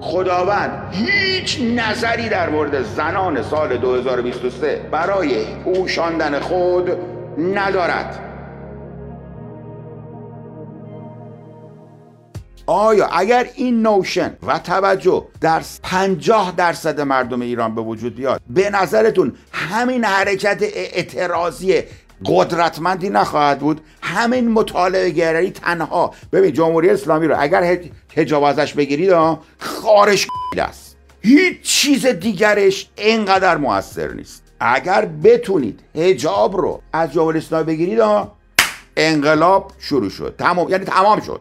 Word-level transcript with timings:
خداوند 0.00 0.88
هیچ 0.92 1.60
نظری 1.60 2.28
در 2.28 2.48
مورد 2.48 2.82
زنان 2.82 3.42
سال 3.42 3.76
2023 3.76 4.88
برای 4.90 5.44
پوشاندن 5.64 6.40
خود 6.40 6.90
ندارد. 7.38 8.20
آیا 12.66 13.06
اگر 13.06 13.46
این 13.54 13.82
نوشن 13.82 14.36
و 14.46 14.58
توجه 14.58 15.26
در 15.40 15.62
50 15.82 16.54
درصد 16.56 17.00
مردم 17.00 17.40
ایران 17.40 17.74
به 17.74 17.80
وجود 17.80 18.14
بیاد 18.16 18.40
به 18.50 18.70
نظرتون 18.70 19.32
همین 19.52 20.04
حرکت 20.04 20.58
اعتراضی 20.62 21.82
قدرتمندی 22.24 23.10
نخواهد 23.10 23.58
بود. 23.58 23.80
همین 24.02 24.50
مطالعه 24.50 25.10
گرایی 25.10 25.50
تنها. 25.50 26.14
ببین 26.32 26.52
جمهوری 26.52 26.90
اسلامی 26.90 27.26
رو 27.26 27.36
اگر 27.38 27.78
حجاب 28.16 28.42
ازش 28.42 28.74
بگیرید 28.74 29.12
خارش 29.58 30.26
است. 30.58 30.96
هیچ 31.20 31.60
چیز 31.62 32.06
دیگرش 32.06 32.88
اینقدر 32.96 33.56
موثر 33.56 34.12
نیست. 34.12 34.42
اگر 34.60 35.04
بتونید 35.04 35.80
حجاب 35.94 36.56
رو 36.56 36.80
از 36.92 37.12
جمهوری 37.12 37.38
اسلامی 37.38 37.64
بگیرید 37.64 38.00
انقلاب 38.96 39.72
شروع 39.78 40.10
شد. 40.10 40.34
تمام 40.38 40.68
یعنی 40.68 40.84
تمام 40.84 41.20
شد. 41.20 41.40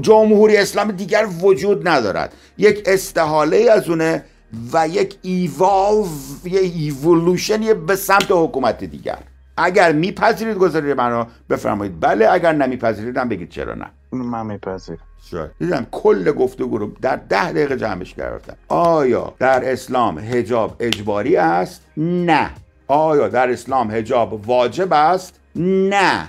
جمهوری 0.00 0.56
اسلامی 0.56 0.92
دیگر 0.92 1.28
وجود 1.40 1.88
ندارد. 1.88 2.32
یک 2.58 2.82
استحاله 2.86 3.70
از 3.70 3.88
اونه 3.88 4.24
و 4.72 4.88
یک 4.88 5.16
ایوالو 5.22 6.06
یه 6.44 6.60
ایولوشن 6.60 7.86
به 7.86 7.96
سمت 7.96 8.26
حکومت 8.30 8.84
دیگر. 8.84 9.18
اگر 9.58 9.92
میپذیرید 9.92 10.56
گذاری 10.56 10.94
منو 10.94 11.24
بفرمایید. 11.50 12.00
بله 12.00 12.32
اگر 12.32 12.52
نمیپذیریدم 12.52 13.28
بگید 13.28 13.48
چرا 13.48 13.74
نه. 13.74 13.86
من 14.12 14.46
میپذیرم. 14.46 14.98
دیدم 15.58 15.86
کل 15.90 16.32
گفتگو 16.32 16.78
رو 16.78 16.92
در 17.02 17.16
ده 17.16 17.52
دقیقه 17.52 17.76
جمعش 17.76 18.14
کردم. 18.14 18.56
آیا 18.68 19.32
در 19.38 19.72
اسلام 19.72 20.18
هجاب 20.18 20.76
اجباری 20.80 21.36
است؟ 21.36 21.82
نه. 21.96 22.50
آیا 22.86 23.28
در 23.28 23.50
اسلام 23.50 23.90
هجاب 23.90 24.48
واجب 24.48 24.92
است؟ 24.92 25.40
نه. 25.56 26.28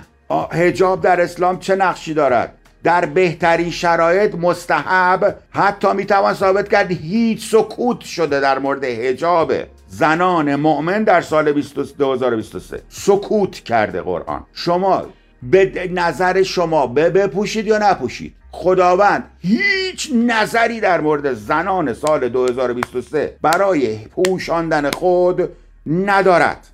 هجاب 0.52 1.00
در 1.00 1.20
اسلام 1.20 1.58
چه 1.58 1.76
نقشی 1.76 2.14
دارد؟ 2.14 2.54
در 2.84 3.04
بهترین 3.04 3.70
شرایط 3.70 4.34
مستحب 4.34 5.36
حتی 5.50 5.92
می‌توان 5.92 6.34
ثابت 6.34 6.68
کرد 6.68 6.90
هیچ 6.90 7.50
سکوت 7.50 8.00
شده 8.00 8.40
در 8.40 8.58
مورد 8.58 8.84
هجاب 8.84 9.52
زنان 9.92 10.56
مؤمن 10.56 11.04
در 11.04 11.20
سال 11.20 11.52
2023 11.98 12.82
سکوت 12.88 13.54
کرده 13.54 14.02
قرآن. 14.02 14.46
شما 14.52 15.06
به 15.42 15.90
نظر 15.92 16.42
شما 16.42 16.86
بپوشید 16.86 17.66
یا 17.66 17.78
نپوشید؟ 17.78 18.34
خداوند 18.50 19.30
هیچ 19.38 20.10
نظری 20.14 20.80
در 20.80 21.00
مورد 21.00 21.34
زنان 21.34 21.94
سال 21.94 22.28
2023 22.28 23.36
برای 23.42 23.98
پوشاندن 23.98 24.90
خود 24.90 25.48
ندارد. 25.86 26.66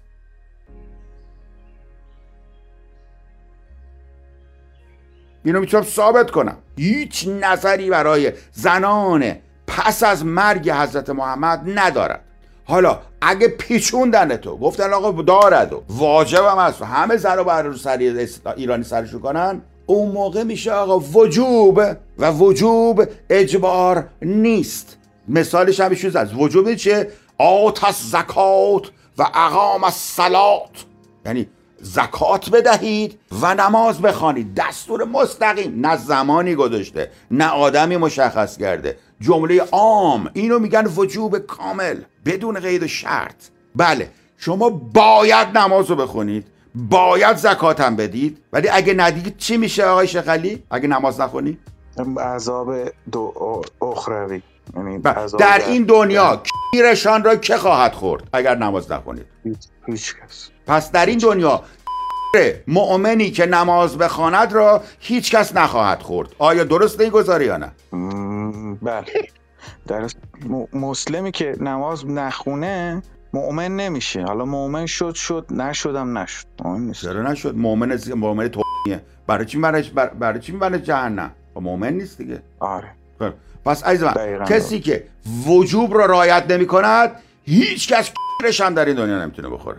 اینو 5.44 5.60
می‌تونم 5.60 5.82
ثابت 5.82 6.30
کنم. 6.30 6.56
هیچ 6.76 7.28
نظری 7.28 7.90
برای 7.90 8.32
زنان 8.52 9.36
پس 9.66 10.02
از 10.02 10.24
مرگ 10.24 10.70
حضرت 10.70 11.10
محمد 11.10 11.62
ندارد. 11.78 12.25
حالا 12.68 12.98
اگه 13.20 13.48
پیچوندن 13.48 14.36
تو 14.36 14.56
گفتن 14.56 14.92
آقا 14.92 15.22
دارد 15.22 15.72
و 15.72 15.82
واجبم 15.88 16.58
هست. 16.58 16.82
همه 16.82 17.16
زن 17.16 17.36
رو 17.36 17.44
بر 17.44 17.62
رو 17.62 17.76
سری 17.76 18.28
ایرانی 18.56 18.84
سرشون 18.84 19.20
کنن. 19.20 19.62
اون 19.86 20.10
موقع 20.10 20.42
میشه 20.42 20.72
آقا 20.72 20.98
وجوب 20.98 21.82
و 22.18 22.32
وجوب 22.32 23.04
اجبار 23.30 24.08
نیست. 24.22 24.96
مثالش 25.28 25.80
هم 25.80 25.92
از 26.14 26.34
وجوب 26.34 26.74
چه 26.74 27.08
آت 27.38 27.92
زکات 27.92 28.90
و 29.18 29.30
اقام 29.34 29.84
الصلات. 29.84 30.84
یعنی 31.26 31.48
زکات 31.80 32.50
بدهید 32.50 33.18
و 33.42 33.54
نماز 33.54 34.02
بخوانید. 34.02 34.54
دستور 34.54 35.04
مستقیم. 35.04 35.86
نه 35.86 35.96
زمانی 35.96 36.54
گذاشته 36.54 37.10
نه 37.30 37.48
آدمی 37.48 37.96
مشخص 37.96 38.56
کرده. 38.56 38.98
جمله 39.20 39.62
عام. 39.72 40.30
اینو 40.32 40.58
میگن 40.58 40.86
وجوب 40.86 41.38
کامل. 41.38 42.00
بدون 42.24 42.60
قید 42.60 42.82
و 42.82 42.86
شرط. 42.86 43.48
بله 43.76 44.10
شما 44.38 44.70
باید 44.70 45.58
نماز 45.58 45.90
رو 45.90 45.96
بخونید. 45.96 46.46
باید 46.74 47.36
زکات 47.36 47.80
هم 47.80 47.96
بدید. 47.96 48.38
ولی 48.52 48.68
اگه 48.68 48.94
ندید 48.94 49.36
چی 49.36 49.56
میشه 49.56 49.84
آقای 49.84 50.08
شخلی 50.08 50.62
اگه 50.70 50.88
نماز 50.88 51.20
نخونی؟ 51.20 51.58
عذاب 52.18 52.74
دو 53.12 53.62
اخروی. 53.82 54.42
در 55.38 55.62
این 55.68 55.84
دنیا 55.84 56.42
کیرشان 56.72 57.24
را 57.24 57.36
که 57.36 57.56
خواهد 57.56 57.92
خورد 57.92 58.28
اگر 58.32 58.54
نماز 58.54 58.92
نخونید؟ 58.92 59.26
هیچ 59.86 60.14
کس. 60.16 60.50
پس 60.66 60.92
در 60.92 61.06
این 61.06 61.18
دنیا 61.18 61.62
مؤمنی 62.66 63.30
که 63.30 63.46
نماز 63.46 63.98
بخواند 63.98 64.52
را 64.52 64.82
هیچ 64.98 65.34
کس 65.34 65.56
نخواهد 65.56 66.02
خورد. 66.02 66.28
آیا 66.38 66.64
درست 66.64 67.02
گذاری 67.02 67.44
یا 67.44 67.56
نه؟ 67.56 67.72
بله. 68.82 69.28
در 69.86 70.06
مسلمی 70.72 71.32
که 71.32 71.56
نماز 71.60 72.06
نخونه 72.06 73.02
مؤمن 73.32 73.76
نمیشه. 73.76 74.22
حالا 74.22 74.44
مؤمن 74.44 74.86
شد 74.86 75.14
شد 75.14 75.46
نشدم 75.50 76.18
نشد. 76.18 76.46
چرا 76.92 77.22
نشد؟ 77.22 77.56
مؤمن 77.56 77.98
مؤمن 78.14 78.48
تویه 78.48 79.00
برای 79.26 79.46
چی 79.46 79.58
برای 79.58 79.90
برای 80.18 80.40
چی 80.40 80.52
برای 80.52 80.80
جهنم؟ 80.80 81.32
مؤمن 81.54 81.92
نیست 81.92 82.18
دیگه. 82.18 82.42
آره. 82.60 82.88
خب، 83.18 83.32
پس 83.64 83.84
عزیز 83.84 84.02
من 84.02 84.44
کسی 84.44 84.80
که 84.80 85.06
وجوب 85.46 85.94
رو 85.94 86.00
رعایت 86.00 86.44
نمی 86.50 86.66
کند 86.66 87.22
هیچ 87.44 87.88
کس 87.92 88.12
هم 88.60 88.74
در 88.74 88.84
این 88.84 88.96
دنیا 88.96 89.22
نمی‌تونه 89.22 89.48
بخوره. 89.48 89.78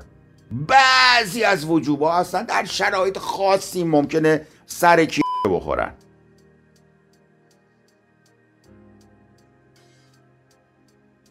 بعضی 0.52 1.44
از 1.44 1.66
وجوب 1.66 2.02
ها 2.02 2.20
هستن 2.20 2.44
در 2.44 2.66
شرایط 2.66 3.18
خاصی 3.18 3.84
ممکنه 3.84 4.48
سر 4.66 5.06
کی 5.06 5.22
بخورن. 5.46 5.94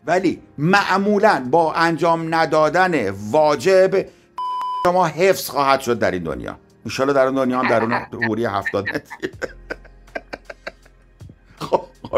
ولی 0.06 0.42
معمولا 0.58 1.48
با 1.50 1.72
انجام 1.72 2.34
ندادن 2.34 3.10
واجب 3.10 4.06
شما 4.84 5.06
حفظ 5.06 5.48
خواهد 5.48 5.80
شد 5.80 5.98
در 5.98 6.10
این 6.10 6.22
دنیا. 6.22 6.58
انشالله 6.84 7.12
در 7.12 7.26
اون 7.26 7.34
دنیا 7.34 7.58
هم 7.58 7.68
در 7.68 7.82
اون 7.82 7.92
حوری 7.92 8.44
هفتاد 8.44 8.84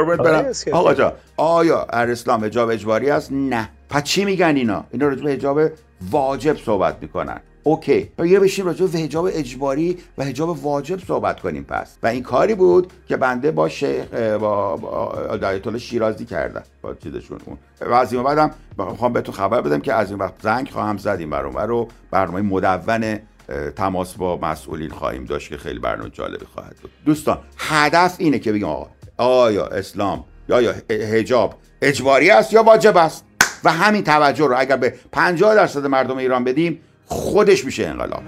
خب 0.04 0.16
برم. 0.16 0.52
آقا 0.72 0.94
جا 0.94 1.12
آیا 1.36 1.86
ار 1.90 2.10
اسلام 2.10 2.44
حجاب 2.44 2.68
اجباری 2.68 3.10
است؟ 3.10 3.32
نه. 3.32 3.68
پس 3.90 4.02
چی 4.02 4.24
میگن 4.24 4.56
اینا؟ 4.56 4.84
اینا 4.90 5.08
راجع 5.08 5.22
به 5.22 5.30
حجاب 5.30 5.60
واجب 6.10 6.56
صحبت 6.56 6.96
می‌کنن. 7.00 7.40
اوکی. 7.62 8.10
یه 8.24 8.40
بشیم 8.40 8.66
راجع 8.66 8.86
به 8.86 8.98
حجاب 8.98 9.28
اجباری 9.32 9.98
و 10.18 10.24
حجاب 10.24 10.64
واجب 10.64 10.98
صحبت 10.98 11.40
کنیم 11.40 11.64
پس. 11.64 11.96
و 12.02 12.06
این 12.06 12.22
کاری 12.22 12.54
بود 12.54 12.92
که 13.08 13.16
بنده 13.16 13.50
با 13.50 13.68
شیخ 13.68 14.14
با 14.14 14.78
آیت 15.30 15.66
الله 15.66 15.78
شیرازی 15.78 16.24
کردم. 16.24 16.62
با 16.82 16.94
چیزشون 16.94 17.38
و 17.80 17.92
از 17.92 18.12
این 18.12 18.22
بعدم 18.22 18.50
می‌خوام 18.78 19.12
بهتون 19.12 19.34
خبر 19.34 19.60
بدم 19.60 19.80
که 19.80 19.94
از 19.94 20.10
این 20.10 20.18
وقت 20.18 20.34
زنگ 20.42 20.70
خواهم 20.70 20.96
زد 20.96 21.16
این 21.18 21.30
برام 21.30 21.58
رو. 21.58 21.88
برنامه 22.10 22.42
مدون 22.42 23.18
تماس 23.76 24.14
با 24.14 24.36
مسئولین 24.36 24.90
خواهیم 24.90 25.24
داشت 25.24 25.48
که 25.48 25.56
خیلی 25.56 25.78
برنامه 25.78 26.10
جالبی 26.10 26.46
خواهد 26.54 26.76
بود. 26.82 26.90
دوستان 27.04 27.38
هدف 27.58 28.16
اینه 28.18 28.38
که 28.38 28.52
بگیم 28.52 28.66
آقا 28.66 28.86
آیا 29.18 29.66
اسلام 29.66 30.24
یا 30.48 30.60
یا 30.60 30.74
حجاب. 30.88 31.54
اجباری 31.82 32.30
است 32.30 32.52
یا 32.52 32.62
واجب 32.62 32.96
است؟ 32.96 33.24
و 33.64 33.72
همین 33.72 34.04
توجه 34.04 34.46
رو 34.46 34.58
اگر 34.58 34.76
به 34.76 34.94
50 35.12 35.54
درصد 35.54 35.86
مردم 35.86 36.16
ایران 36.16 36.44
بدیم 36.44 36.80
خودش 37.06 37.64
میشه 37.64 37.86
انقلاب. 37.86 38.22